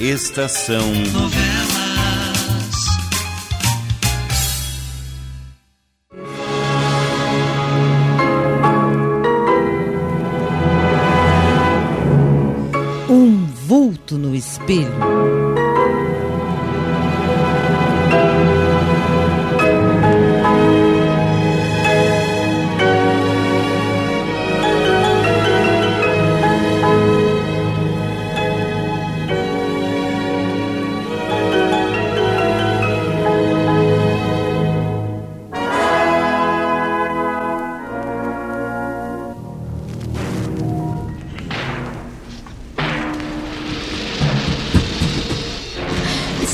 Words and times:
Estação 0.00 0.92
Novelas. 1.12 1.54
Um 13.08 13.46
vulto 13.68 14.18
no 14.18 14.34
espelho. 14.34 15.63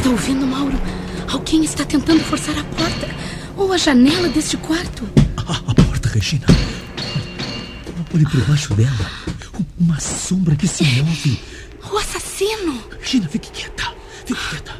Está 0.01 0.09
ouvindo, 0.13 0.47
Mauro? 0.47 0.81
Alguém 1.31 1.63
está 1.63 1.85
tentando 1.85 2.25
forçar 2.25 2.59
a 2.59 2.65
porta 2.65 3.07
ou 3.55 3.71
a 3.71 3.77
janela 3.77 4.31
deste 4.31 4.57
quarto. 4.57 5.07
A, 5.37 5.71
a 5.71 5.75
porta, 5.75 6.09
Regina. 6.09 6.47
Olhe 8.15 8.25
por 8.25 8.41
baixo 8.47 8.73
dela. 8.73 9.11
Uma 9.79 10.01
sombra 10.01 10.57
que 10.57 10.67
se 10.67 10.85
move. 10.85 11.39
O 11.93 11.99
assassino! 11.99 12.83
Regina, 12.99 13.29
fique 13.29 13.51
quieta. 13.51 13.93
Fique 14.25 14.41
quieta. 14.49 14.73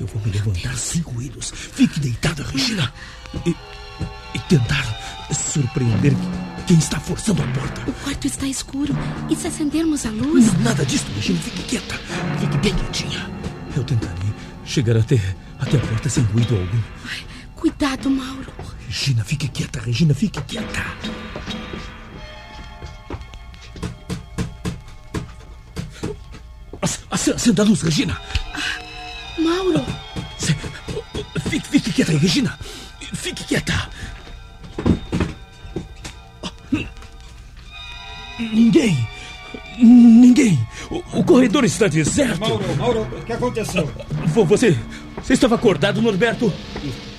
Eu 0.00 0.06
vou 0.06 0.22
me 0.22 0.32
levantar 0.32 0.74
sem 0.78 1.02
ruídos. 1.02 1.52
Fique 1.54 2.00
deitada, 2.00 2.42
Regina. 2.42 2.90
E, 3.44 3.50
e 4.34 4.38
tentar 4.48 4.86
surpreender 5.34 6.14
quem 6.66 6.78
está 6.78 6.98
forçando 6.98 7.42
a 7.42 7.46
porta. 7.48 7.82
O 7.90 7.92
quarto 7.92 8.26
está 8.26 8.46
escuro. 8.46 8.96
E 9.28 9.36
se 9.36 9.48
acendermos 9.48 10.06
a 10.06 10.10
luz? 10.10 10.46
Não, 10.54 10.60
nada 10.60 10.82
disso, 10.86 11.04
Regina. 11.14 11.38
Fique 11.40 11.62
quieta. 11.64 12.00
Fique 12.40 12.56
bem 12.56 12.74
quietinha. 12.74 13.30
Eu 13.76 13.84
tentarei 13.84 14.31
chegar 14.64 14.96
até, 14.96 15.20
até 15.58 15.76
a 15.76 15.80
porta 15.80 16.08
sem 16.08 16.22
ruído 16.24 16.54
algum. 16.56 16.80
Ai, 17.10 17.24
cuidado, 17.54 18.10
Mauro. 18.10 18.52
Regina, 18.86 19.24
fique 19.24 19.48
quieta, 19.48 19.80
Regina, 19.80 20.14
fique 20.14 20.40
quieta. 20.42 20.84
Ac- 26.80 27.00
ac- 27.10 27.34
Acenda 27.34 27.62
a 27.62 27.64
luz, 27.66 27.82
Regina. 27.82 28.18
Mauro! 29.38 29.84
Se- 30.38 30.56
Fique, 31.48 31.68
fique 31.68 31.92
quieta 31.92 32.12
aí, 32.12 32.18
Regina. 32.18 32.58
Fique 33.12 33.44
quieta. 33.44 33.88
Ninguém. 38.38 39.08
Ninguém. 39.78 40.58
O, 40.90 41.20
o 41.20 41.24
corredor 41.24 41.64
está 41.64 41.86
deserto. 41.88 42.40
Mauro, 42.40 42.76
Mauro, 42.76 43.00
o 43.02 43.24
que 43.24 43.32
aconteceu? 43.32 43.90
Vo- 44.32 44.44
Você. 44.44 44.76
Você 45.22 45.34
estava 45.34 45.54
acordado, 45.54 46.00
Norberto? 46.02 46.52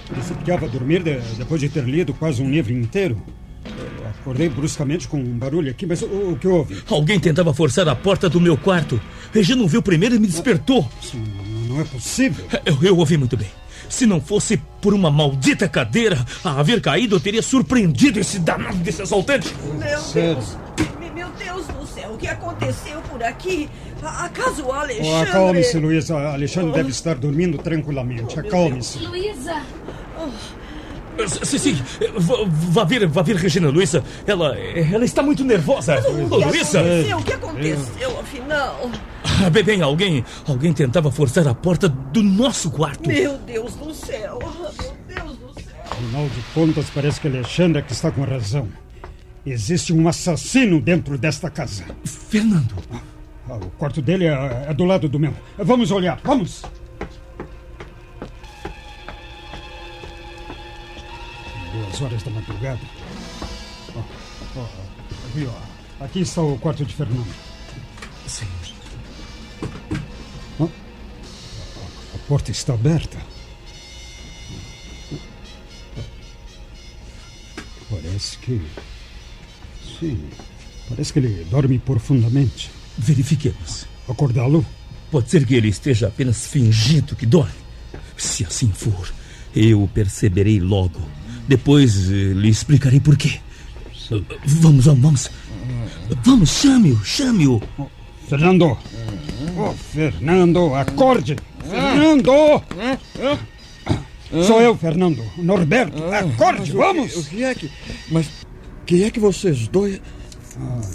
Principiava 0.10 0.66
a 0.66 0.70
dormir 0.70 1.02
de- 1.04 1.20
depois 1.38 1.62
de 1.62 1.70
ter 1.70 1.84
lido 1.84 2.14
quase 2.14 2.42
um 2.42 2.50
livro 2.50 2.74
inteiro. 2.74 3.22
Eu 3.66 4.08
acordei 4.10 4.50
bruscamente 4.50 5.08
com 5.08 5.18
um 5.18 5.38
barulho 5.38 5.72
aqui, 5.72 5.86
mas 5.86 6.02
o, 6.02 6.06
o 6.06 6.38
que 6.40 6.48
houve? 6.48 6.82
Alguém 6.90 7.20
tentava 7.20 7.54
forçar 7.54 7.88
a 7.88 7.96
porta 7.96 8.28
do 8.30 8.40
meu 8.42 8.58
quarto. 8.58 9.00
Regina 9.34 9.62
não 9.62 9.68
viu 9.68 9.82
primeiro 9.82 10.16
e 10.16 10.20
me 10.20 10.28
despertou. 10.28 10.88
Isso 11.02 11.18
não 11.70 11.80
é 11.80 11.84
possível. 11.86 12.46
Eu, 12.66 12.78
eu 12.82 12.98
ouvi 12.98 13.18
muito 13.18 13.38
bem. 13.38 13.48
Se 13.90 14.06
não 14.06 14.20
fosse 14.20 14.58
por 14.82 14.94
uma 14.94 15.12
maldita 15.12 15.68
cadeira 15.70 16.26
a 16.44 16.60
haver 16.60 16.82
caído, 16.82 17.16
eu 17.16 17.20
teria 17.20 17.42
surpreendido 17.42 18.20
esse 18.20 18.40
danado 18.40 18.78
desse 18.78 19.02
assaltante. 19.02 19.54
Meu? 19.78 20.02
Deus! 20.14 20.58
Me- 21.00 21.10
Meu 21.12 21.30
Deus 21.38 21.68
do 21.68 21.86
céu, 21.86 22.12
o 22.14 22.18
que 22.18 22.28
aconteceu 22.28 23.00
por 23.04 23.22
aqui? 23.24 23.70
Acaso 24.06 24.64
o 24.64 24.68
Oh, 24.68 24.72
Alexandre... 24.74 25.30
acalme-se, 25.30 25.78
Luísa. 25.80 26.18
Alexandre 26.18 26.72
deve 26.74 26.90
estar 26.90 27.16
dormindo 27.16 27.58
tranquilamente. 27.58 28.40
Acalme-se. 28.40 29.00
Luísa! 29.00 29.62
Sim, 31.44 31.58
sim. 31.60 31.82
Vá, 32.18 32.84
ver, 32.86 33.08
vá 33.08 33.22
ver 33.22 33.36
Regina 33.36 33.70
Luísa. 33.70 34.04
Ela, 34.26 34.58
ela 34.58 35.06
está 35.06 35.22
muito 35.22 35.44
nervosa. 35.44 36.00
O 36.00 36.30
que 36.30 36.46
Luísa! 36.46 36.80
aconteceu? 36.80 37.18
O 37.18 37.24
que 37.24 37.34
aconteceu, 37.34 38.20
afinal? 38.20 38.92
Ah, 39.46 39.50
Bem, 39.50 39.64
bem, 39.64 39.82
alguém, 39.82 40.26
alguém 40.48 40.74
tentava 40.74 41.12
forçar 41.12 41.48
a 41.48 41.54
porta 41.54 41.88
do 41.88 42.24
nosso 42.24 42.72
quarto. 42.72 43.08
Meu 43.08 43.38
Deus 43.40 43.76
do 43.76 43.94
céu! 43.94 44.40
Meu 44.42 44.94
Deus 45.08 45.38
do 45.38 45.54
céu! 45.62 45.74
Afinal 45.92 46.28
de 46.30 46.42
contas, 46.54 46.86
parece 46.94 47.20
que 47.22 47.28
Alexandre 47.28 47.80
é 47.80 47.82
que 47.84 47.94
está 47.94 48.10
com 48.12 48.24
razão. 48.24 48.68
Existe 49.46 49.94
um 49.94 50.08
assassino 50.08 50.82
dentro 50.82 51.16
desta 51.18 51.50
casa. 51.50 51.84
Fernando, 52.06 52.74
Ah, 52.92 53.00
o 53.50 53.70
quarto 53.78 54.02
dele 54.02 54.26
é, 54.26 54.66
é 54.70 54.74
do 54.74 54.86
lado 54.86 55.10
do 55.10 55.20
meu. 55.20 55.34
Vamos 55.58 55.92
olhar, 55.92 56.20
vamos! 56.24 56.64
Duas 61.74 62.02
horas 62.02 62.24
da 62.24 62.32
madrugada. 62.32 62.80
Ó, 63.96 64.00
ó, 64.60 64.66
viu, 65.34 65.50
ó, 65.50 66.06
Aqui 66.06 66.22
está 66.22 66.42
o 66.42 66.58
quarto 66.58 66.86
de 66.86 66.94
Fernando. 66.94 67.34
sim. 68.28 68.48
A 72.14 72.18
porta 72.28 72.52
está 72.52 72.74
aberta. 72.74 73.18
Parece 77.90 78.38
que. 78.38 78.62
Sim. 80.00 80.30
Parece 80.90 81.14
que 81.14 81.20
ele 81.20 81.44
dorme 81.46 81.80
profundamente. 81.80 82.72
Verifiquemos. 82.98 83.86
Acordá-lo? 84.08 84.66
Pode 85.12 85.30
ser 85.30 85.46
que 85.46 85.56
ele 85.56 85.70
esteja 85.70 86.08
apenas 86.08 86.48
fingindo 86.48 87.16
que 87.16 87.26
dorme. 87.26 87.54
Se 88.18 88.46
assim 88.46 88.72
for, 88.72 89.14
eu 89.56 89.84
o 89.84 89.88
perceberei 89.88 90.60
logo. 90.60 91.02
Depois 91.48 92.10
eh, 92.10 92.34
lhe 92.34 92.50
explicarei 92.50 93.00
por 93.00 93.18
quê. 93.18 93.40
Vamos, 94.46 94.86
vamos, 94.86 95.02
vamos. 95.02 95.32
Vamos, 96.24 96.50
chame-o, 96.50 97.04
chame-o. 97.04 97.62
Fernando! 98.28 98.78
Oh, 99.58 99.72
Fernando, 99.74 100.74
acorde! 100.76 101.36
Fernando! 101.70 102.64
Sou 104.48 104.62
eu, 104.62 104.76
Fernando. 104.76 105.24
Norberto, 105.38 106.04
acorde, 106.06 106.72
vamos! 106.72 107.16
O 107.16 107.24
que 107.26 107.44
é 107.44 107.54
que. 107.54 107.70
Mas. 108.10 108.28
O 108.82 108.86
que 108.86 109.04
é 109.04 109.12
que 109.12 109.20
vocês 109.20 109.68
dois 109.68 110.02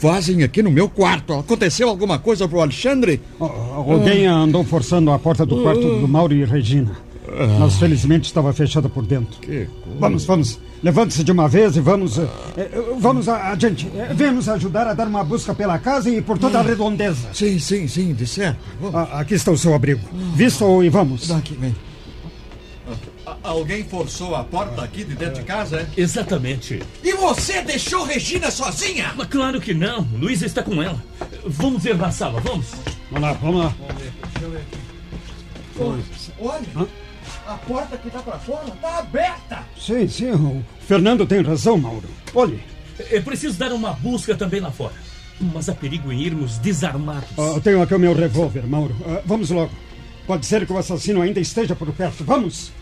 fazem 0.01 0.43
aqui 0.43 0.63
no 0.63 0.71
meu 0.71 0.89
quarto? 0.89 1.33
Aconteceu 1.35 1.89
alguma 1.89 2.19
coisa 2.19 2.47
pro 2.49 2.61
Alexandre? 2.61 3.21
Alguém 3.41 4.27
andou 4.27 4.65
forçando 4.65 5.11
a 5.11 5.19
porta 5.19 5.45
do 5.47 5.63
quarto 5.63 5.83
do 6.01 6.09
Mauro 6.09 6.35
e 6.35 6.45
Regina. 6.45 6.97
Mas 7.59 7.77
felizmente 7.77 8.25
estava 8.27 8.53
fechada 8.55 8.89
por 8.89 9.05
dentro. 9.05 9.39
Que 9.41 9.67
Vamos, 10.01 10.25
vamos. 10.25 10.59
Levante-se 10.83 11.23
de 11.25 11.31
uma 11.33 11.47
vez 11.49 11.77
e 11.77 11.81
vamos. 11.81 12.17
eh, 12.19 12.27
eh, 12.57 12.71
vamos 13.01 13.29
a- 13.29 13.51
adiante. 13.53 13.87
Eh, 13.97 14.15
Venha 14.15 14.33
nos 14.33 14.49
ajudar 14.49 14.87
a 14.87 14.95
dar 14.95 15.07
uma 15.09 15.23
busca 15.25 15.53
pela 15.53 15.77
casa 15.79 16.09
e 16.09 16.23
por 16.23 16.39
toda 16.39 16.61
a 16.61 16.63
redondeza. 16.63 17.29
Sim, 17.35 17.59
sim, 17.59 17.87
sim, 17.89 18.15
de 18.15 18.27
certo. 18.27 18.59
Vamos. 18.81 18.95
Ah, 18.95 19.21
aqui 19.21 19.35
está 19.35 19.51
o 19.51 19.59
seu 19.59 19.75
abrigo. 19.75 20.01
Vista-o 20.35 20.83
e 20.83 20.89
vamos. 20.89 21.27
Daqui, 21.29 21.55
vem. 21.55 21.75
Alguém 23.43 23.85
forçou 23.85 24.35
a 24.35 24.45
porta 24.45 24.83
aqui 24.83 25.05
de 25.05 25.15
dentro 25.15 25.37
de 25.41 25.43
casa, 25.45 25.81
é? 25.81 26.01
Exatamente. 26.01 26.81
E 27.03 27.13
você 27.15 27.63
deixou 27.63 28.05
Regina 28.05 28.51
sozinha? 28.51 29.13
Mas 29.17 29.27
claro 29.29 29.61
que 29.61 29.75
não. 29.75 30.07
Luísa 30.19 30.47
está 30.47 30.63
com 30.63 30.83
ela. 30.83 31.03
Vamos 31.47 31.83
ver 31.83 31.97
na 31.97 32.11
sala, 32.11 32.41
vamos. 32.41 32.67
Vamos 33.11 33.29
lá, 33.29 33.33
vamos 33.35 33.65
lá. 33.65 33.75
Olha, 36.41 36.65
a 37.47 37.55
porta 37.59 37.97
que 37.97 38.11
dá 38.11 38.21
pra 38.21 38.39
fora 38.39 38.71
tá 38.81 38.99
aberta. 38.99 39.65
Sim, 39.79 40.09
sim. 40.09 40.31
O 40.33 40.63
Fernando 40.87 41.27
tem 41.27 41.43
razão, 41.43 41.77
Mauro. 41.79 42.09
Olhe, 42.35 42.61
É 43.11 43.21
preciso 43.21 43.57
dar 43.59 43.73
uma 43.73 43.93
busca 43.93 44.35
também 44.35 44.61
lá 44.61 44.71
fora. 44.71 44.95
Mas 45.41 45.69
há 45.69 45.75
perigo 45.75 46.13
em 46.13 46.21
irmos 46.23 46.59
desarmados. 46.59 47.29
ah, 47.39 47.53
eu 47.55 47.61
tenho 47.61 47.81
aqui 47.81 47.95
o 47.95 47.99
meu 47.99 48.13
revólver, 48.13 48.67
Mauro. 48.67 48.95
Ah, 49.07 49.21
vamos 49.25 49.51
logo. 49.51 49.71
Pode 50.27 50.45
ser 50.47 50.67
que 50.67 50.73
o 50.73 50.79
assassino 50.79 51.23
ainda 51.23 51.39
esteja 51.41 51.75
por 51.77 51.91
perto. 51.93 52.25
Vamos! 52.25 52.73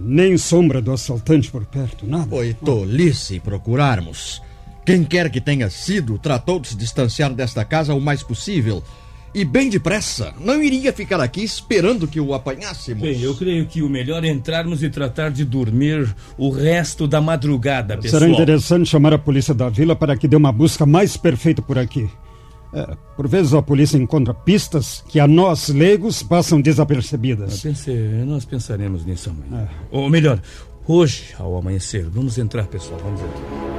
Nem 0.00 0.36
sombra 0.38 0.80
do 0.80 0.92
assaltante 0.92 1.50
por 1.50 1.64
perto, 1.64 2.06
nada. 2.06 2.26
Foi 2.26 2.54
tolice 2.54 3.40
procurarmos. 3.40 4.42
Quem 4.84 5.02
quer 5.02 5.30
que 5.30 5.40
tenha 5.40 5.68
sido, 5.68 6.18
tratou 6.18 6.60
de 6.60 6.68
se 6.68 6.76
distanciar 6.76 7.34
desta 7.34 7.64
casa 7.64 7.92
o 7.92 8.00
mais 8.00 8.22
possível. 8.22 8.82
E 9.34 9.44
bem 9.44 9.68
depressa. 9.68 10.32
Não 10.40 10.62
iria 10.62 10.92
ficar 10.92 11.20
aqui 11.20 11.42
esperando 11.42 12.08
que 12.08 12.18
o 12.18 12.32
apanhássemos. 12.32 13.02
Bem, 13.02 13.20
eu 13.20 13.34
creio 13.34 13.66
que 13.66 13.82
o 13.82 13.88
melhor 13.88 14.24
é 14.24 14.28
entrarmos 14.28 14.82
e 14.82 14.88
tratar 14.88 15.30
de 15.30 15.44
dormir 15.44 16.14
o 16.38 16.48
resto 16.48 17.06
da 17.06 17.20
madrugada, 17.20 17.98
pessoal. 17.98 18.20
Será 18.20 18.32
interessante 18.32 18.88
chamar 18.88 19.12
a 19.12 19.18
polícia 19.18 19.52
da 19.52 19.68
vila 19.68 19.94
para 19.94 20.16
que 20.16 20.26
dê 20.26 20.36
uma 20.36 20.52
busca 20.52 20.86
mais 20.86 21.16
perfeita 21.16 21.60
por 21.60 21.78
aqui. 21.78 22.08
É, 22.72 22.96
por 23.16 23.28
vezes 23.28 23.54
a 23.54 23.62
polícia 23.62 23.96
encontra 23.96 24.34
pistas 24.34 25.02
que 25.08 25.18
a 25.20 25.26
nós, 25.26 25.68
leigos, 25.68 26.22
passam 26.22 26.60
desapercebidas. 26.60 27.60
Pensei, 27.60 28.24
nós 28.24 28.44
pensaremos 28.44 29.04
nisso 29.04 29.30
amanhã. 29.30 29.64
É. 29.64 29.68
Ou 29.90 30.10
melhor, 30.10 30.40
hoje, 30.86 31.34
ao 31.38 31.56
amanhecer. 31.56 32.08
Vamos 32.08 32.38
entrar, 32.38 32.66
pessoal, 32.66 33.00
vamos 33.02 33.20
entrar. 33.20 33.76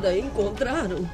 nada 0.00 0.16
encontraram? 0.16 1.04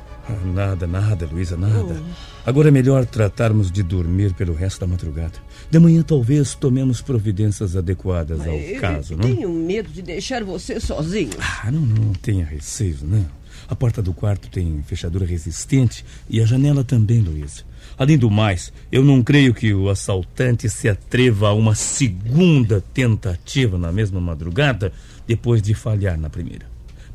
Nada, 0.45 0.87
nada, 0.87 1.27
Luísa, 1.27 1.57
nada. 1.57 2.03
Agora 2.45 2.69
é 2.69 2.71
melhor 2.71 3.07
tratarmos 3.07 3.71
de 3.71 3.83
dormir 3.83 4.33
pelo 4.35 4.55
resto 4.55 4.81
da 4.81 4.87
madrugada. 4.87 5.35
De 5.71 5.79
manhã 5.79 6.03
talvez 6.03 6.55
tomemos 6.55 7.01
providências 7.01 7.77
adequadas 7.77 8.39
Mas 8.39 8.49
ao 8.49 8.55
eu 8.55 8.81
caso, 8.81 9.17
não? 9.17 9.23
Tenho 9.23 9.49
medo 9.49 9.89
de 9.91 10.03
deixar 10.03 10.43
você 10.43 10.81
sozinho. 10.81 11.31
Ah, 11.39 11.71
não, 11.71 11.81
não 11.81 12.13
tenha 12.13 12.45
receio, 12.45 12.99
não. 13.03 13.27
A 13.69 13.75
porta 13.75 14.01
do 14.01 14.13
quarto 14.13 14.49
tem 14.49 14.83
fechadura 14.87 15.27
resistente 15.27 16.05
e 16.29 16.41
a 16.41 16.47
janela 16.47 16.85
também, 16.85 17.21
Luísa. 17.21 17.65
Além 17.99 18.19
do 18.19 18.31
mais, 18.31 18.73
eu 18.93 19.05
não 19.05 19.23
creio 19.23 19.55
que 19.55 19.73
o 19.73 19.89
assaltante 19.89 20.69
se 20.69 20.89
atreva 20.89 21.49
a 21.49 21.55
uma 21.55 21.75
segunda 21.75 22.83
tentativa 22.93 23.79
na 23.79 23.91
mesma 23.91 24.21
madrugada 24.21 24.93
depois 25.27 25.63
de 25.63 25.75
falhar 25.75 26.19
na 26.19 26.29
primeira. 26.29 26.67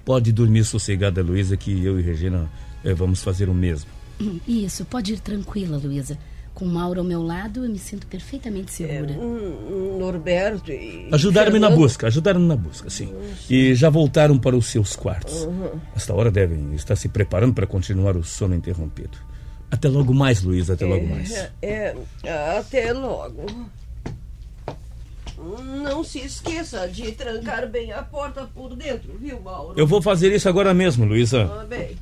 Pode 0.04 0.32
dormir 0.32 0.66
sossegada, 0.66 1.22
Luísa, 1.22 1.56
que 1.56 1.86
eu 1.86 2.00
e 2.00 2.04
Regina 2.04 2.50
vamos 2.84 3.24
fazer 3.24 3.50
o 3.50 3.54
mesmo. 3.54 3.90
Isso, 4.48 4.86
pode 4.86 5.14
ir 5.14 5.20
tranquila, 5.20 5.78
Luísa. 5.78 6.18
Com 6.54 6.66
Mauro 6.66 7.00
ao 7.00 7.06
meu 7.06 7.24
lado, 7.24 7.64
eu 7.64 7.72
me 7.72 7.80
sinto 7.80 8.06
perfeitamente 8.08 8.74
segura. 8.74 9.14
É, 9.14 9.18
um, 9.18 9.96
um 9.96 10.00
Norberto 10.00 10.70
e. 10.70 11.08
Ajudaram-me 11.12 11.60
na 11.60 11.70
busca, 11.70 12.08
ajudaram-me 12.08 12.46
na 12.46 12.58
busca, 12.58 12.90
sim. 12.90 13.14
E 13.50 13.74
já 13.74 13.90
voltaram 13.90 14.38
para 14.38 14.56
os 14.56 14.66
seus 14.66 14.94
quartos. 14.94 15.44
Uhum. 15.44 15.80
Esta 15.96 16.14
hora 16.14 16.30
devem 16.30 16.74
estar 16.76 16.98
se 16.98 17.08
preparando 17.08 17.54
para 17.54 17.66
continuar 17.66 18.18
o 18.18 18.24
sono 18.24 18.54
interrompido. 18.54 19.18
Até 19.72 19.88
logo 19.88 20.14
mais, 20.14 20.44
Luísa, 20.44 20.74
até 20.74 20.86
logo 20.86 21.08
mais. 21.08 21.32
É, 21.62 21.96
é, 22.24 22.58
até 22.58 22.92
logo. 22.92 23.46
Não 25.84 26.04
se 26.04 26.20
esqueça 26.20 26.88
de 26.88 27.14
trancar 27.14 27.68
bem 27.68 27.94
a 27.94 28.04
porta 28.04 28.48
por 28.54 28.76
dentro, 28.76 29.18
viu, 29.18 29.40
Mauro? 29.40 29.80
Eu 29.80 29.88
vou 29.88 30.02
fazer 30.02 30.32
isso 30.36 30.50
agora 30.50 30.74
mesmo, 30.74 31.06
Luísa. 31.06 31.50
Ah, 31.50 31.66
bem. 31.66 31.98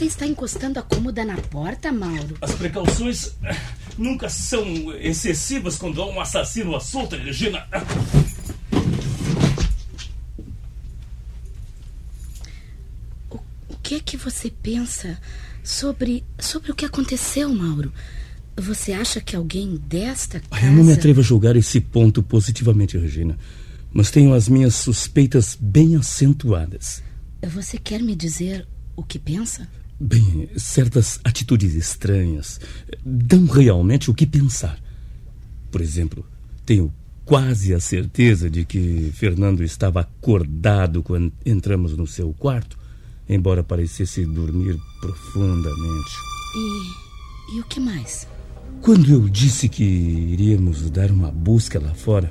Você 0.00 0.06
está 0.06 0.26
encostando 0.26 0.78
a 0.78 0.82
cômoda 0.82 1.22
na 1.26 1.36
porta, 1.36 1.92
Mauro? 1.92 2.38
As 2.40 2.54
precauções 2.54 3.36
nunca 3.98 4.30
são 4.30 4.64
excessivas 4.94 5.76
quando 5.76 6.00
há 6.00 6.06
um 6.06 6.18
assassino 6.18 6.74
à 6.74 6.80
solta, 6.80 7.18
Regina. 7.18 7.68
O, 13.28 13.36
o 13.68 13.76
que 13.82 13.96
é 13.96 14.00
que 14.00 14.16
você 14.16 14.50
pensa 14.50 15.20
sobre, 15.62 16.24
sobre 16.38 16.72
o 16.72 16.74
que 16.74 16.86
aconteceu, 16.86 17.54
Mauro? 17.54 17.92
Você 18.56 18.94
acha 18.94 19.20
que 19.20 19.36
alguém 19.36 19.76
desta 19.76 20.40
casa... 20.40 20.64
Eu 20.64 20.72
não 20.72 20.84
me 20.84 20.94
atrevo 20.94 21.20
a 21.20 21.22
julgar 21.22 21.56
esse 21.56 21.78
ponto 21.78 22.22
positivamente, 22.22 22.96
Regina. 22.96 23.38
Mas 23.92 24.10
tenho 24.10 24.32
as 24.32 24.48
minhas 24.48 24.76
suspeitas 24.76 25.58
bem 25.60 25.94
acentuadas. 25.94 27.02
Você 27.42 27.76
quer 27.76 28.00
me 28.00 28.16
dizer 28.16 28.66
o 28.96 29.04
que 29.04 29.18
pensa? 29.18 29.68
Bem, 30.02 30.48
certas 30.56 31.20
atitudes 31.22 31.74
estranhas 31.74 32.58
dão 33.04 33.44
realmente 33.44 34.10
o 34.10 34.14
que 34.14 34.26
pensar. 34.26 34.80
Por 35.70 35.82
exemplo, 35.82 36.24
tenho 36.64 36.90
quase 37.22 37.74
a 37.74 37.80
certeza 37.80 38.48
de 38.48 38.64
que 38.64 39.12
Fernando 39.12 39.62
estava 39.62 40.00
acordado 40.00 41.02
quando 41.02 41.30
entramos 41.44 41.94
no 41.98 42.06
seu 42.06 42.32
quarto, 42.32 42.78
embora 43.28 43.62
parecesse 43.62 44.24
dormir 44.24 44.80
profundamente. 45.02 46.10
E, 46.56 47.58
e 47.58 47.60
o 47.60 47.64
que 47.64 47.78
mais? 47.78 48.26
Quando 48.80 49.12
eu 49.12 49.28
disse 49.28 49.68
que 49.68 49.84
iríamos 49.84 50.90
dar 50.90 51.10
uma 51.10 51.30
busca 51.30 51.78
lá 51.78 51.92
fora, 51.92 52.30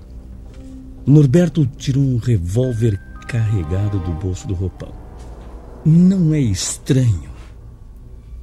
Norberto 1.06 1.68
tirou 1.78 2.04
um 2.04 2.18
revólver 2.18 3.00
carregado 3.28 4.00
do 4.00 4.12
bolso 4.14 4.48
do 4.48 4.56
roupão. 4.56 4.92
Não 5.86 6.34
é 6.34 6.40
estranho 6.40 7.30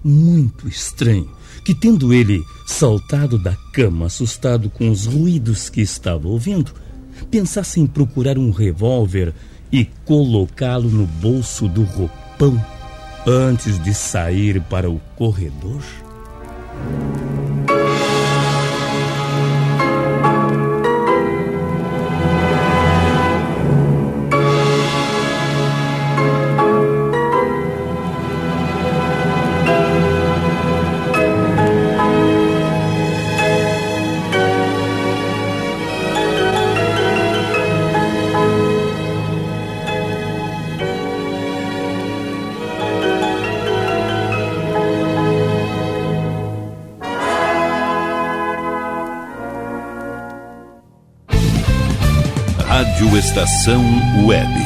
muito 0.06 0.69
estranho 0.69 1.29
que, 1.64 1.75
tendo 1.75 2.14
ele 2.14 2.44
saltado 2.64 3.38
da 3.38 3.56
cama, 3.73 4.06
assustado 4.06 4.70
com 4.70 4.88
os 4.88 5.05
ruídos 5.05 5.69
que 5.69 5.81
estava 5.81 6.29
ouvindo, 6.29 6.73
pensasse 7.31 7.81
em 7.81 7.87
procurar 7.87 8.38
um 8.38 8.50
revólver 8.50 9.35
e 9.73 9.85
colocá-lo 10.05 10.88
no 10.88 11.06
bolso 11.06 11.69
do 11.69 11.82
roupão 11.82 12.64
antes 13.26 13.82
de 13.82 13.93
sair 13.93 14.61
para 14.62 14.88
o 14.88 15.00
corredor? 15.17 15.82
Estação 53.37 53.85
Web. 54.25 54.65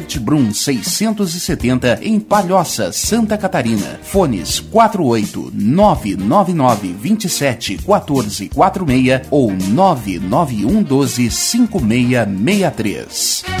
Brum, 0.19 0.53
670, 0.53 1.99
em 2.01 2.19
Palhoça, 2.19 2.91
Santa 2.91 3.37
Catarina. 3.37 3.99
Fones 4.03 4.59
48 4.59 5.51
999 5.53 6.93
27 6.93 7.77
14 7.77 8.49
46 8.49 9.21
ou 9.29 9.51
991 9.51 10.83
12 10.83 11.29
5663. 11.29 13.60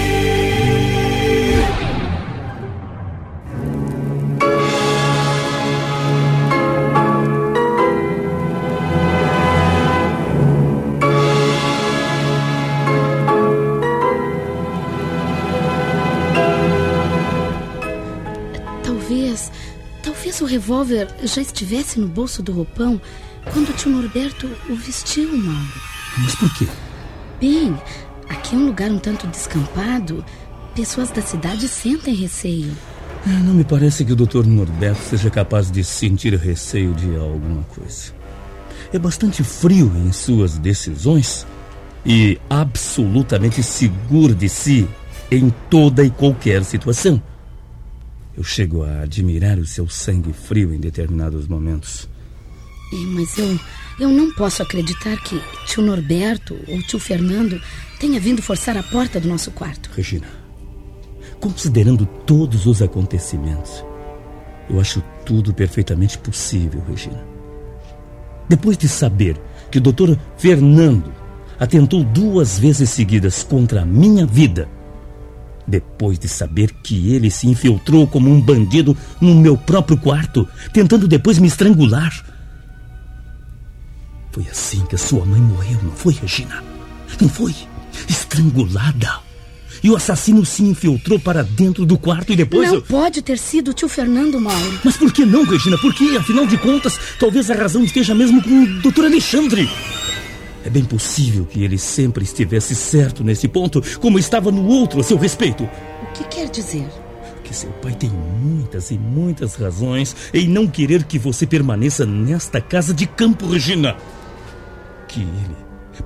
Revólver 20.81 21.07
já 21.23 21.41
estivesse 21.41 21.99
no 21.99 22.07
bolso 22.07 22.41
do 22.41 22.51
roupão 22.51 22.99
quando 23.53 23.69
o 23.69 23.73
tio 23.73 23.91
Norberto 23.91 24.49
o 24.69 24.75
vestiu, 24.75 25.35
Mauro. 25.35 25.73
Mas 26.17 26.35
por 26.35 26.53
quê? 26.55 26.67
Bem, 27.39 27.75
aqui 28.29 28.55
é 28.55 28.57
um 28.57 28.65
lugar 28.67 28.89
um 28.89 28.99
tanto 28.99 29.27
descampado. 29.27 30.23
Pessoas 30.75 31.09
da 31.11 31.21
cidade 31.21 31.67
sentem 31.67 32.13
receio. 32.13 32.71
É, 33.25 33.29
Não 33.29 33.53
me 33.53 33.63
parece 33.63 34.03
que 34.05 34.13
o 34.13 34.15
Dr. 34.15 34.45
Norberto 34.45 35.01
seja 35.01 35.29
capaz 35.29 35.69
de 35.69 35.83
sentir 35.83 36.33
receio 36.35 36.93
de 36.93 37.15
alguma 37.15 37.63
coisa. 37.63 38.13
É 38.91 38.99
bastante 38.99 39.43
frio 39.43 39.91
em 39.95 40.11
suas 40.11 40.57
decisões 40.57 41.45
e 42.05 42.39
absolutamente 42.49 43.61
seguro 43.61 44.33
de 44.33 44.49
si 44.49 44.87
em 45.29 45.53
toda 45.69 46.03
e 46.03 46.09
qualquer 46.09 46.63
situação. 46.63 47.21
Eu 48.35 48.43
chego 48.43 48.83
a 48.83 49.01
admirar 49.01 49.57
o 49.59 49.65
seu 49.65 49.87
sangue 49.89 50.33
frio 50.33 50.73
em 50.73 50.79
determinados 50.79 51.47
momentos. 51.47 52.07
É, 52.93 52.95
mas 53.07 53.37
eu, 53.37 53.59
eu 53.99 54.09
não 54.09 54.33
posso 54.33 54.61
acreditar 54.61 55.17
que 55.23 55.41
tio 55.65 55.83
Norberto 55.83 56.57
ou 56.67 56.81
tio 56.83 56.99
Fernando 56.99 57.61
tenha 57.99 58.19
vindo 58.19 58.41
forçar 58.41 58.77
a 58.77 58.83
porta 58.83 59.19
do 59.19 59.27
nosso 59.27 59.51
quarto. 59.51 59.89
Regina, 59.95 60.27
considerando 61.39 62.05
todos 62.05 62.65
os 62.65 62.81
acontecimentos, 62.81 63.83
eu 64.69 64.79
acho 64.79 65.03
tudo 65.25 65.53
perfeitamente 65.53 66.17
possível, 66.17 66.83
Regina. 66.87 67.25
Depois 68.47 68.77
de 68.77 68.87
saber 68.87 69.39
que 69.69 69.77
o 69.77 69.81
Dr. 69.81 70.15
Fernando 70.37 71.13
atentou 71.59 72.03
duas 72.03 72.57
vezes 72.59 72.89
seguidas 72.89 73.43
contra 73.43 73.83
a 73.83 73.85
minha 73.85 74.25
vida, 74.25 74.67
depois 75.67 76.17
de 76.19 76.27
saber 76.27 76.71
que 76.83 77.13
ele 77.13 77.29
se 77.31 77.47
infiltrou 77.47 78.07
como 78.07 78.29
um 78.29 78.41
bandido 78.41 78.95
no 79.19 79.35
meu 79.35 79.55
próprio 79.57 79.97
quarto, 79.97 80.47
tentando 80.73 81.07
depois 81.07 81.37
me 81.37 81.47
estrangular. 81.47 82.11
Foi 84.31 84.45
assim 84.49 84.85
que 84.85 84.95
a 84.95 84.97
sua 84.97 85.25
mãe 85.25 85.41
morreu, 85.41 85.79
não 85.83 85.91
foi, 85.91 86.13
Regina? 86.13 86.63
Não 87.19 87.27
foi? 87.29 87.53
Estrangulada. 88.09 89.19
E 89.83 89.89
o 89.89 89.95
assassino 89.95 90.45
se 90.45 90.63
infiltrou 90.63 91.19
para 91.19 91.43
dentro 91.43 91.85
do 91.85 91.97
quarto 91.97 92.31
e 92.31 92.35
depois. 92.35 92.67
não 92.67 92.75
eu- 92.75 92.81
pode 92.83 93.21
ter 93.21 93.37
sido 93.37 93.71
o 93.71 93.73
tio 93.73 93.89
Fernando, 93.89 94.39
Mauro. 94.39 94.79
Mas 94.83 94.95
por 94.95 95.11
que 95.11 95.25
não, 95.25 95.43
Regina? 95.43 95.77
Por 95.79 95.93
que, 95.93 96.15
afinal 96.15 96.45
de 96.45 96.57
contas, 96.57 96.97
talvez 97.19 97.49
a 97.49 97.55
razão 97.55 97.83
esteja 97.83 98.13
mesmo 98.13 98.41
com 98.43 98.49
o 98.63 98.79
Dr. 98.81 99.05
Alexandre? 99.05 99.67
É 100.63 100.69
bem 100.69 100.85
possível 100.85 101.45
que 101.45 101.63
ele 101.63 101.77
sempre 101.77 102.23
estivesse 102.23 102.75
certo 102.75 103.23
nesse 103.23 103.47
ponto, 103.47 103.81
como 103.99 104.19
estava 104.19 104.51
no 104.51 104.67
outro 104.67 104.99
a 104.99 105.03
seu 105.03 105.17
respeito. 105.17 105.63
O 105.63 106.13
que 106.13 106.23
quer 106.25 106.49
dizer? 106.49 106.87
Que 107.43 107.55
seu 107.55 107.71
pai 107.73 107.95
tem 107.95 108.09
muitas 108.09 108.91
e 108.91 108.97
muitas 108.97 109.55
razões 109.55 110.15
em 110.33 110.47
não 110.47 110.67
querer 110.67 111.03
que 111.03 111.17
você 111.17 111.47
permaneça 111.47 112.05
nesta 112.05 112.61
casa 112.61 112.93
de 112.93 113.07
campo, 113.07 113.47
Regina. 113.47 113.97
Que 115.07 115.21
ele 115.21 115.55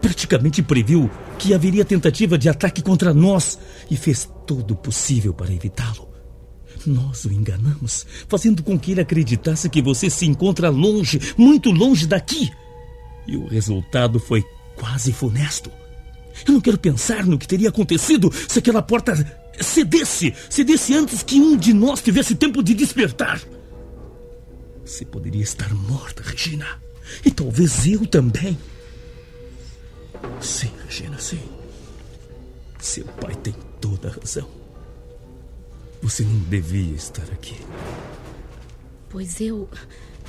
praticamente 0.01 0.61
previu 0.61 1.09
que 1.37 1.53
haveria 1.53 1.85
tentativa 1.85 2.37
de 2.37 2.49
ataque 2.49 2.81
contra 2.81 3.13
nós 3.13 3.59
e 3.89 3.95
fez 3.95 4.29
todo 4.47 4.71
o 4.71 4.75
possível 4.75 5.33
para 5.33 5.53
evitá-lo. 5.53 6.07
Nós 6.85 7.25
o 7.25 7.31
enganamos, 7.31 8.05
fazendo 8.27 8.63
com 8.63 8.77
que 8.77 8.91
ele 8.91 9.01
acreditasse 9.01 9.69
que 9.69 9.81
você 9.81 10.09
se 10.09 10.25
encontra 10.25 10.69
longe, 10.69 11.19
muito 11.37 11.71
longe 11.71 12.05
daqui. 12.05 12.51
E 13.27 13.35
o 13.37 13.47
resultado 13.47 14.19
foi 14.19 14.43
quase 14.75 15.11
funesto. 15.11 15.71
Eu 16.45 16.53
não 16.53 16.61
quero 16.61 16.77
pensar 16.77 17.25
no 17.25 17.37
que 17.37 17.47
teria 17.47 17.69
acontecido 17.69 18.31
se 18.47 18.59
aquela 18.59 18.81
porta 18.81 19.13
cedesse, 19.59 20.33
cedesse 20.49 20.93
antes 20.93 21.23
que 21.23 21.39
um 21.39 21.55
de 21.55 21.73
nós 21.73 22.01
tivesse 22.01 22.35
tempo 22.35 22.61
de 22.61 22.73
despertar. 22.73 23.41
Você 24.85 25.05
poderia 25.05 25.41
estar 25.41 25.73
morta, 25.73 26.21
Regina. 26.21 26.67
E 27.23 27.31
talvez 27.31 27.87
eu 27.87 28.05
também. 28.05 28.57
Sim, 30.41 30.71
Regina, 30.85 31.17
sim. 31.19 31.39
Seu 32.79 33.05
pai 33.05 33.33
tem 33.35 33.55
toda 33.79 34.09
a 34.09 34.11
razão. 34.11 34.47
Você 36.01 36.23
não 36.23 36.39
devia 36.41 36.95
estar 36.95 37.23
aqui. 37.31 37.57
Pois 39.09 39.39
eu. 39.41 39.67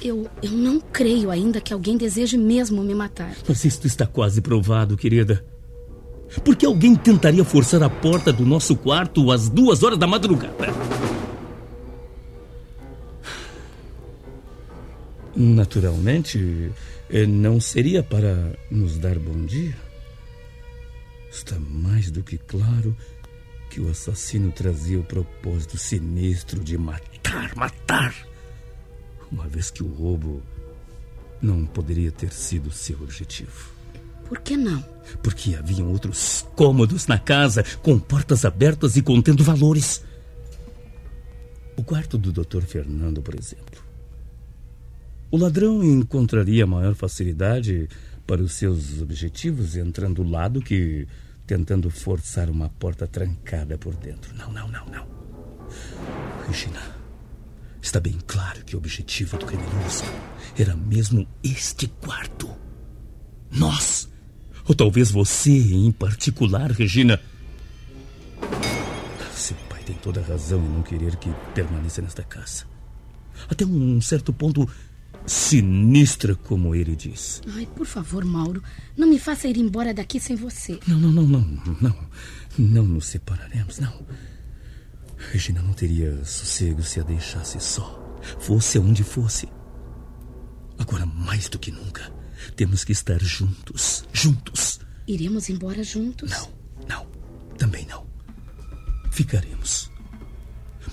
Eu, 0.03 0.29
eu 0.43 0.51
não 0.51 0.81
creio 0.81 1.31
ainda 1.31 1.61
que 1.61 1.73
alguém 1.73 1.97
deseje 1.97 2.37
mesmo 2.37 2.83
me 2.83 2.95
matar. 2.95 3.35
Mas 3.49 3.65
isto 3.65 3.87
está 3.87 4.07
quase 4.07 4.41
provado, 4.41 4.97
querida. 4.97 5.45
Por 6.45 6.57
que 6.57 6.67
alguém 6.67 6.95
tentaria 6.95 7.45
forçar 7.45 7.83
a 7.83 7.89
porta 7.89 8.33
do 8.33 8.45
nosso 8.45 8.77
quarto 8.77 9.31
às 9.31 9.49
duas 9.49 9.83
horas 9.83 9.99
da 9.99 10.07
madrugada? 10.07 10.67
Naturalmente, 15.35 16.73
eh, 17.11 17.27
não 17.27 17.61
seria 17.61 18.03
para 18.03 18.59
nos 18.71 18.99
dar 18.99 19.19
bom 19.19 19.45
dia. 19.45 19.77
Está 21.31 21.59
mais 21.59 22.11
do 22.11 22.23
que 22.23 22.39
claro 22.39 22.97
que 23.71 23.81
o 23.81 23.91
assassino 23.91 24.51
trazia 24.51 24.99
o 24.99 25.05
propósito 25.05 25.77
sinistro 25.77 26.65
de 26.65 26.79
matar, 26.79 27.55
matar. 27.55 28.15
Uma 29.31 29.47
vez 29.49 29.71
que 29.71 29.83
o 29.83 29.93
roubo 29.93 30.43
não 31.41 31.67
poderia 31.67 32.11
ter 32.11 32.33
sido 32.33 32.71
seu 32.71 33.01
objetivo. 33.03 33.71
Por 34.29 34.41
que 34.41 34.57
não? 34.57 34.85
Porque 35.23 35.55
haviam 35.55 35.91
outros 35.91 36.47
cômodos 36.57 37.07
na 37.07 37.19
casa, 37.19 37.65
com 37.83 37.99
portas 37.99 38.45
abertas 38.45 38.97
e 38.97 39.03
contendo 39.03 39.45
valores. 39.45 40.05
O 41.77 41.83
quarto 41.83 42.19
do 42.19 42.33
Dr. 42.33 42.63
Fernando, 42.63 43.23
por 43.23 43.35
exemplo. 43.35 43.85
O 45.31 45.37
ladrão 45.37 45.85
encontraria 45.85 46.67
maior 46.67 46.95
facilidade 46.95 47.89
para 48.27 48.43
os 48.43 48.53
seus 48.53 49.01
objetivos 49.01 49.77
entrando 49.77 50.25
do 50.25 50.29
lado 50.29 50.61
que 50.61 51.07
tentando 51.47 51.89
forçar 51.91 52.51
uma 52.51 52.69
porta 52.69 53.07
trancada 53.07 53.79
por 53.79 53.95
dentro. 53.95 54.35
Não, 54.35 54.53
não, 54.53 54.69
não, 54.69 54.87
não. 54.87 55.07
Regina, 56.47 56.96
está 57.87 58.01
bem 58.01 58.19
claro 58.27 58.65
que 58.65 58.75
o 58.75 58.79
objetivo 58.79 59.39
do 59.39 59.47
criminoso 59.47 60.03
era 60.59 60.75
mesmo 60.75 61.27
este 61.43 61.87
quarto. 61.87 62.51
Nós. 63.51 64.09
Ou 64.67 64.75
talvez 64.75 65.11
você 65.11 65.51
em 65.51 65.93
particular, 65.93 66.73
Regina. 66.73 67.21
Seu 69.33 69.57
pai 69.69 69.83
tem 69.85 69.95
toda 69.97 70.21
a 70.21 70.25
razão 70.25 70.59
em 70.59 70.69
não 70.69 70.83
querer 70.83 71.15
que 71.17 71.31
permaneça 71.55 72.03
nesta 72.03 72.25
casa. 72.25 72.65
Até 73.49 73.65
um 73.65 74.01
certo 74.01 74.33
ponto 74.33 74.69
sinistra, 75.25 76.35
como 76.35 76.75
ele 76.75 76.97
diz. 76.97 77.41
Ai, 77.55 77.69
por 77.77 77.87
favor, 77.87 78.25
Mauro, 78.25 78.63
não 78.97 79.09
me 79.09 79.19
faça 79.19 79.47
ir 79.47 79.59
embora 79.59 79.95
daqui 79.95 80.19
sem 80.19 80.35
você. 80.35 80.81
Não, 80.89 80.99
não, 80.99 81.13
não, 81.13 81.23
não, 81.25 81.77
não. 81.81 81.97
Não 82.59 82.85
nos 82.85 83.07
separaremos, 83.07 83.79
não. 83.79 84.05
Regina 85.17 85.63
não 85.63 85.73
teria 85.73 86.25
sossego 86.25 86.83
se 86.83 87.01
a 87.01 87.03
deixasse 87.03 87.59
só. 87.61 88.03
Fosse 88.39 88.79
aonde 88.79 89.03
fosse. 89.03 89.49
Agora, 90.79 91.07
mais 91.07 91.49
do 91.49 91.59
que 91.59 91.71
nunca, 91.71 92.13
temos 92.55 92.85
que 92.85 92.93
estar 92.93 93.21
juntos. 93.21 94.05
Juntos. 94.13 94.81
Iremos 95.07 95.49
embora 95.49 95.83
juntos? 95.83 96.31
Não, 96.31 96.49
não. 96.89 97.07
Também 97.57 97.87
não. 97.87 98.07
Ficaremos. 99.11 99.91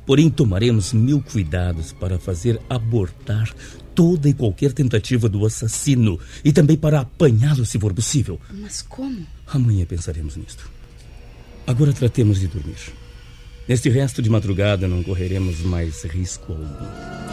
Porém, 0.05 0.29
tomaremos 0.29 0.93
mil 0.93 1.21
cuidados 1.21 1.93
para 1.93 2.19
fazer 2.19 2.61
abortar 2.69 3.53
toda 3.93 4.27
e 4.27 4.33
qualquer 4.33 4.73
tentativa 4.73 5.29
do 5.29 5.45
assassino 5.45 6.19
e 6.43 6.51
também 6.51 6.75
para 6.75 7.01
apanhá-lo 7.01 7.65
se 7.65 7.79
for 7.79 7.93
possível. 7.93 8.39
Mas 8.51 8.81
como? 8.81 9.25
Amanhã 9.47 9.85
pensaremos 9.85 10.35
nisto. 10.35 10.69
Agora 11.65 11.93
tratemos 11.93 12.39
de 12.39 12.47
dormir. 12.47 13.02
Neste 13.67 13.89
resto 13.89 14.21
de 14.21 14.29
madrugada 14.29 14.87
não 14.87 15.01
correremos 15.01 15.61
mais 15.61 16.03
risco 16.03 16.51
algum. 16.51 17.23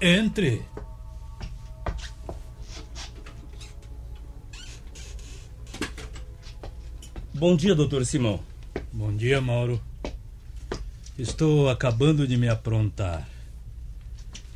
Entre. 0.00 0.75
Bom 7.48 7.54
dia, 7.54 7.76
doutor 7.76 8.04
Simão. 8.04 8.40
Bom 8.92 9.14
dia, 9.14 9.40
Mauro. 9.40 9.80
Estou 11.16 11.68
acabando 11.68 12.26
de 12.26 12.36
me 12.36 12.48
aprontar. 12.48 13.24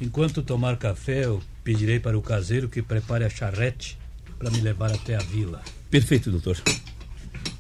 Enquanto 0.01 0.43
tomar 0.43 0.77
café, 0.77 1.25
eu 1.25 1.41
pedirei 1.63 2.01
para 2.01 2.19
o 2.19 2.21
caseiro 2.21 2.69
que 2.69 2.83
prepare 2.83 3.23
a 3.23 3.31
charrete 3.31 3.97
para 4.37 4.51
me 4.51 4.61
levar 4.61 4.91
até 4.91 5.15
a 5.15 5.21
vila. 5.21 5.63
Perfeito, 5.89 6.33
doutor. 6.33 6.61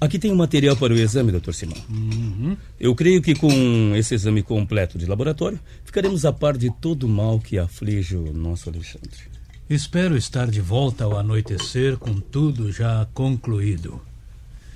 Aqui 0.01 0.19
tem 0.19 0.33
o 0.33 0.37
material 0.37 0.77
para 0.77 0.93
o 0.93 0.97
exame, 0.97 1.31
doutor 1.31 1.55
Simão. 1.55 1.79
Uhum. 1.89 2.57
Eu 2.81 2.93
creio 2.97 3.23
que 3.23 3.37
com 3.37 3.95
esse 3.95 4.17
exame 4.17 4.43
completo 4.43 4.99
de 4.99 5.07
laboratório, 5.07 5.61
ficaremos 5.85 6.25
a 6.25 6.33
par 6.33 6.57
de 6.57 6.73
todo 6.81 7.05
o 7.05 7.09
mal 7.09 7.39
que 7.39 7.57
aflige 7.57 8.17
o 8.17 8.33
nosso 8.33 8.69
Alexandre. 8.69 9.31
Espero 9.71 10.17
estar 10.17 10.51
de 10.51 10.61
volta 10.61 11.05
ao 11.05 11.17
anoitecer 11.17 11.99
com 11.99 12.19
tudo 12.19 12.73
já 12.73 13.07
concluído. 13.15 14.10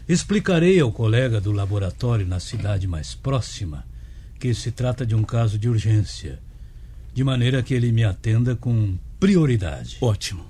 Explicarei 0.08 0.78
ao 0.80 0.92
colega 0.92 1.40
do 1.40 1.50
laboratório 1.50 2.26
na 2.26 2.38
cidade 2.38 2.86
mais 2.86 3.14
próxima 3.14 3.84
que 4.38 4.52
se 4.52 4.70
trata 4.70 5.06
de 5.06 5.14
um 5.14 5.22
caso 5.22 5.58
de 5.58 5.68
urgência, 5.68 6.38
de 7.14 7.24
maneira 7.24 7.62
que 7.62 7.72
ele 7.72 7.90
me 7.90 8.04
atenda 8.04 8.54
com 8.54 8.98
prioridade. 9.18 9.96
Ótimo. 10.02 10.44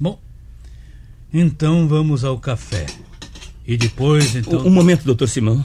Bom, 0.00 0.18
então 1.32 1.86
vamos 1.86 2.24
ao 2.24 2.40
café. 2.40 2.86
E 3.64 3.76
depois, 3.76 4.34
então. 4.34 4.66
Um, 4.66 4.70
momento, 4.70 5.04
doutor 5.04 5.28
Simão. 5.28 5.64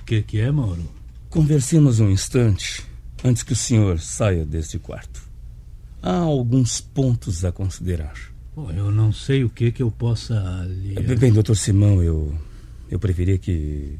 O 0.00 0.04
que, 0.04 0.22
que 0.22 0.40
é, 0.40 0.50
Mauro? 0.50 0.88
Conversemos 1.28 2.00
um 2.00 2.08
instante 2.08 2.82
antes 3.22 3.42
que 3.42 3.52
o 3.52 3.56
senhor 3.56 4.00
saia 4.00 4.46
deste 4.46 4.78
quarto. 4.78 5.22
Há 6.02 6.16
alguns 6.16 6.80
pontos 6.80 7.44
a 7.44 7.52
considerar. 7.52 8.14
Bom, 8.58 8.72
eu 8.72 8.90
não 8.90 9.12
sei 9.12 9.44
o 9.44 9.48
que 9.48 9.70
que 9.70 9.80
eu 9.80 9.88
possa 9.88 10.34
lhe... 10.66 11.00
Bem, 11.14 11.32
doutor 11.32 11.56
Simão, 11.56 12.02
eu, 12.02 12.34
eu 12.90 12.98
preferia 12.98 13.38
que 13.38 13.96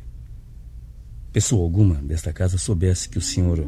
pessoa 1.33 1.63
alguma 1.63 1.95
desta 1.95 2.33
casa 2.33 2.59
soubesse 2.59 3.09
que 3.09 3.19
o 3.19 3.21
senhor 3.21 3.65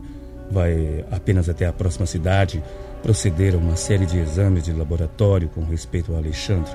vai 0.50 1.04
apenas 1.08 1.48
até 1.48 1.64
a 1.64 1.72
próxima 1.72 2.06
cidade 2.06 2.60
proceder 3.04 3.54
a 3.54 3.58
uma 3.58 3.76
série 3.76 4.04
de 4.04 4.18
exames 4.18 4.64
de 4.64 4.72
laboratório 4.72 5.48
com 5.50 5.64
respeito 5.64 6.10
ao 6.10 6.18
Alexandre. 6.18 6.72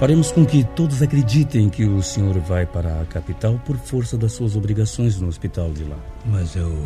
Faremos 0.00 0.32
com 0.32 0.44
que 0.44 0.64
todos 0.74 1.00
acreditem 1.00 1.70
que 1.70 1.84
o 1.84 2.02
senhor 2.02 2.40
vai 2.40 2.66
para 2.66 3.02
a 3.02 3.06
capital 3.06 3.56
por 3.64 3.76
força 3.76 4.18
das 4.18 4.32
suas 4.32 4.56
obrigações 4.56 5.20
no 5.20 5.28
hospital 5.28 5.70
de 5.72 5.84
lá. 5.84 5.98
Mas 6.26 6.56
eu. 6.56 6.76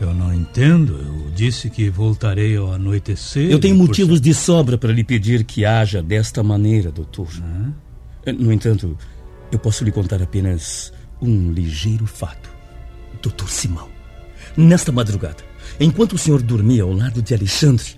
Eu 0.00 0.14
não 0.14 0.32
entendo. 0.32 0.94
Eu 0.94 1.30
disse 1.34 1.68
que 1.68 1.90
voltarei 1.90 2.56
ao 2.56 2.72
anoitecer. 2.72 3.50
Eu 3.50 3.58
tenho 3.58 3.74
motivos 3.74 4.20
de 4.20 4.32
sobra 4.32 4.78
para 4.78 4.92
lhe 4.92 5.02
pedir 5.02 5.44
que 5.44 5.64
haja 5.64 6.02
desta 6.02 6.42
maneira, 6.42 6.90
doutor. 6.90 7.28
Ah? 7.42 8.32
No 8.32 8.52
entanto, 8.52 8.96
eu 9.50 9.58
posso 9.58 9.84
lhe 9.84 9.90
contar 9.90 10.22
apenas 10.22 10.92
um 11.20 11.50
ligeiro 11.50 12.06
fato. 12.06 12.50
Doutor 13.20 13.48
Simão, 13.48 13.88
nesta 14.56 14.92
madrugada, 14.92 15.42
enquanto 15.80 16.12
o 16.12 16.18
senhor 16.18 16.40
dormia 16.40 16.84
ao 16.84 16.92
lado 16.92 17.20
de 17.20 17.34
Alexandre, 17.34 17.96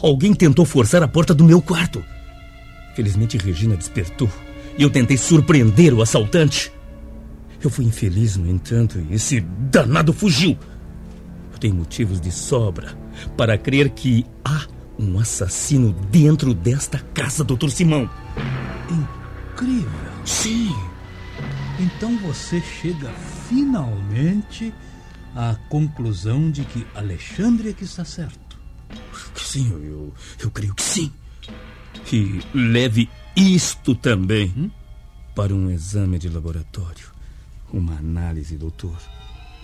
alguém 0.00 0.32
tentou 0.32 0.64
forçar 0.64 1.02
a 1.02 1.08
porta 1.08 1.34
do 1.34 1.44
meu 1.44 1.60
quarto. 1.60 2.02
Felizmente, 2.94 3.36
Regina 3.36 3.76
despertou 3.76 4.30
e 4.78 4.82
eu 4.82 4.90
tentei 4.90 5.18
surpreender 5.18 5.92
o 5.92 6.00
assaltante. 6.00 6.72
Eu 7.62 7.68
fui 7.70 7.84
infeliz, 7.84 8.36
no 8.36 8.50
entanto, 8.50 8.98
e 9.10 9.14
esse 9.14 9.40
danado 9.40 10.12
fugiu. 10.12 10.56
Tenho 11.62 11.76
motivos 11.76 12.20
de 12.20 12.32
sobra 12.32 12.98
para 13.36 13.56
crer 13.56 13.90
que 13.90 14.26
há 14.44 14.66
um 14.98 15.20
assassino 15.20 15.92
dentro 16.10 16.52
desta 16.52 16.98
casa, 16.98 17.44
Dr. 17.44 17.68
Simão. 17.68 18.10
Incrível. 18.90 20.10
Sim. 20.24 20.74
Então 21.78 22.18
você 22.18 22.60
chega 22.60 23.08
finalmente 23.48 24.74
à 25.36 25.54
conclusão 25.68 26.50
de 26.50 26.64
que 26.64 26.84
Alexandre 26.96 27.68
é 27.68 27.72
que 27.72 27.84
está 27.84 28.04
certo. 28.04 28.58
Sim, 29.36 29.70
eu, 29.70 30.12
eu, 30.40 30.50
creio 30.50 30.74
que 30.74 30.82
sim. 30.82 31.12
E 32.12 32.40
leve 32.52 33.08
isto 33.36 33.94
também 33.94 34.52
Hum? 34.56 34.68
para 35.32 35.54
um 35.54 35.70
exame 35.70 36.18
de 36.18 36.28
laboratório. 36.28 37.12
Uma 37.72 37.98
análise, 37.98 38.56
doutor. 38.56 38.98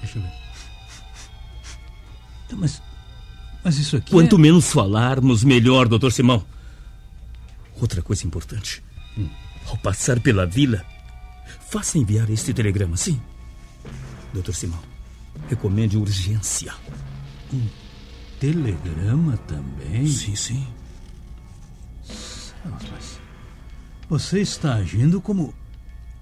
Deixa 0.01 0.21
eu 0.21 0.23
ver. 0.23 0.48
Então, 2.49 2.59
mas. 2.59 2.83
Mas 3.63 3.77
isso 3.77 3.97
aqui. 3.97 4.11
Quanto 4.11 4.37
é... 4.37 4.39
menos 4.39 4.73
falarmos, 4.73 5.45
melhor, 5.45 5.87
doutor 5.87 6.11
Simão. 6.11 6.45
Outra 7.79 8.01
coisa 8.03 8.27
importante. 8.27 8.83
Ao 9.67 9.77
passar 9.77 10.19
pela 10.21 10.47
vila, 10.47 10.85
faça 11.71 11.99
enviar 11.99 12.31
este 12.31 12.55
telegrama, 12.55 12.97
sim. 12.97 13.21
Doutor 14.33 14.55
Simão, 14.55 14.81
recomende 15.49 15.99
urgência. 15.99 16.75
Um 17.53 17.69
telegrama 18.41 19.37
também? 19.47 20.07
Sim, 20.07 20.35
sim. 20.35 20.67
Céus, 22.03 22.83
mas. 22.91 23.21
Você 24.09 24.41
está 24.41 24.77
agindo 24.77 25.21
como. 25.21 25.53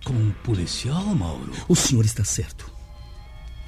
como 0.05 0.19
um 0.19 0.33
policial, 0.43 1.05
Mauro? 1.15 1.53
O 1.69 1.77
senhor 1.77 2.05
está 2.05 2.25
certo. 2.25 2.76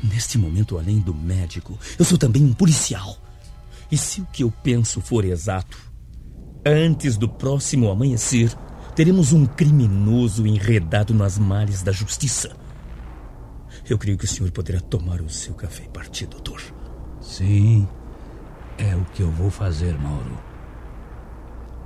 Neste 0.03 0.39
momento, 0.39 0.79
além 0.79 1.01
do 1.01 1.15
médico, 1.15 1.79
eu 1.99 2.05
sou 2.05 2.17
também 2.17 2.45
um 2.45 2.53
policial. 2.53 3.17
E 3.91 3.97
se 3.97 4.21
o 4.21 4.27
que 4.27 4.45
eu 4.45 4.51
penso 4.63 5.01
for 5.01 5.25
exato, 5.25 5.79
antes 6.65 7.17
do 7.17 7.29
próximo 7.29 7.91
amanhecer, 7.91 8.55
teremos 8.95 9.33
um 9.33 9.47
criminoso 9.47 10.47
enredado 10.47 11.15
nas 11.15 11.39
malhas 11.39 11.83
da 11.83 11.91
justiça. 11.91 12.57
Eu 13.89 13.99
creio 13.99 14.19
que 14.19 14.25
o 14.25 14.29
senhor 14.29 14.51
poderá 14.51 14.81
tomar 14.81 15.21
o 15.21 15.31
seu 15.31 15.55
café 15.55 15.85
e 15.85 15.89
partir, 15.89 16.27
doutor. 16.27 16.61
Sim, 17.21 17.89
é 18.77 18.95
o 18.95 19.05
que 19.07 19.23
eu 19.23 19.31
vou 19.31 19.51
fazer, 19.51 19.99
Mauro. 19.99 20.39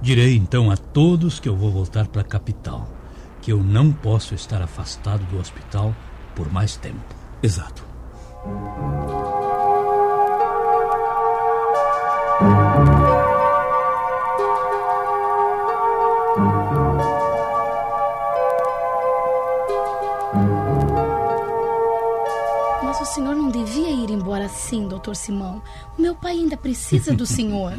Direi 0.01 0.37
então 0.37 0.71
a 0.71 0.77
todos 0.77 1.39
que 1.39 1.49
eu 1.49 1.57
vou 1.57 1.71
voltar 1.71 2.09
para 2.09 2.23
a 2.23 2.25
capital, 2.25 2.93
que 3.41 3.53
eu 3.53 3.63
não 3.63 3.93
posso 3.93 4.35
estar 4.35 4.61
afastado 4.61 5.25
do 5.27 5.39
hospital 5.39 5.95
por 6.35 6.51
mais 6.51 6.77
tempo. 6.77 7.15
Exato. 7.43 7.92
Mas 8.45 8.51
o 23.01 23.05
senhor 23.05 23.37
não 23.37 23.49
devia 23.49 23.91
ir 23.91 24.11
embora 24.11 24.47
assim, 24.47 24.89
doutor 24.89 25.15
Simão. 25.15 25.63
O 25.97 26.03
meu 26.03 26.17
pai 26.17 26.33
ainda 26.33 26.57
precisa 26.57 27.15
do 27.15 27.25
senhor. 27.27 27.79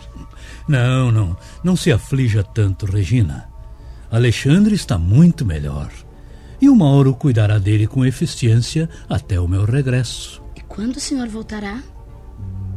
Não, 0.65 1.11
não. 1.11 1.35
Não 1.61 1.75
se 1.75 1.91
aflija 1.91 2.41
tanto, 2.41 2.85
Regina. 2.85 3.49
Alexandre 4.09 4.75
está 4.75 4.97
muito 4.97 5.45
melhor. 5.45 5.91
E 6.61 6.69
o 6.69 6.75
Mauro 6.75 7.13
cuidará 7.13 7.59
dele 7.59 7.85
com 7.85 8.05
eficiência 8.05 8.89
até 9.09 9.37
o 9.37 9.47
meu 9.47 9.65
regresso. 9.65 10.42
Quando 10.73 10.97
o 10.97 10.99
senhor 10.99 11.27
voltará? 11.27 11.83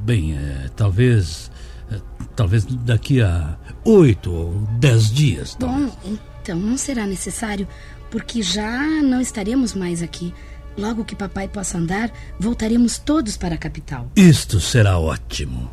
Bem, 0.04 0.36
é, 0.36 0.68
talvez. 0.76 1.50
é, 1.90 1.98
talvez 2.36 2.66
daqui 2.66 3.22
a 3.22 3.56
oito 3.86 4.30
ou 4.30 4.52
dez 4.78 5.10
dias. 5.10 5.56
Bom, 5.58 5.90
então 6.42 6.58
não 6.58 6.76
será 6.76 7.06
necessário, 7.06 7.66
porque 8.10 8.42
já 8.42 8.86
não 9.02 9.18
estaremos 9.18 9.72
mais 9.72 10.02
aqui. 10.02 10.34
Logo 10.76 11.06
que 11.06 11.16
papai 11.16 11.48
possa 11.48 11.78
andar, 11.78 12.12
voltaremos 12.38 12.98
todos 12.98 13.38
para 13.38 13.54
a 13.54 13.58
capital. 13.58 14.10
Isto 14.14 14.60
será 14.60 14.98
ótimo. 14.98 15.70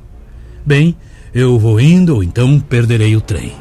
Bem, 0.65 0.95
eu 1.33 1.59
vou 1.59 1.77
indo 1.77 2.15
ou 2.15 2.23
então 2.23 2.57
perderei 2.57 3.17
o 3.17 3.21
trem. 3.21 3.53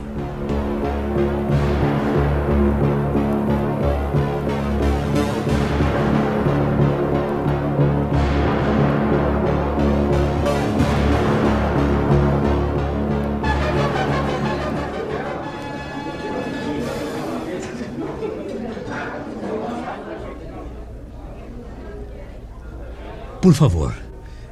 Por 23.43 23.55
favor, 23.55 23.93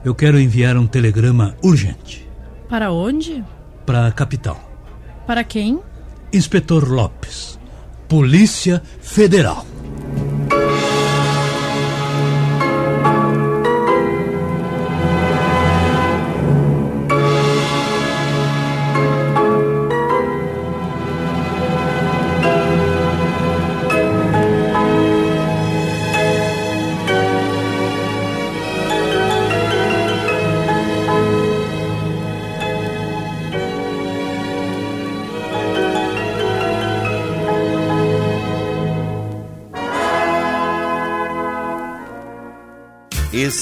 eu 0.05 0.15
quero 0.15 0.39
enviar 0.39 0.77
um 0.77 0.87
telegrama 0.87 1.55
urgente 1.63 2.29
Para 2.69 2.91
onde? 2.93 3.45
para 3.87 4.07
a 4.07 4.13
capital. 4.13 4.61
Para 5.27 5.43
quem? 5.45 5.81
Inspetor 6.33 6.89
Lopes, 6.89 7.59
Polícia 8.09 8.83
Federal. 9.01 9.65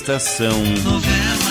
Estação 0.00 0.62
Novelas. 0.84 1.47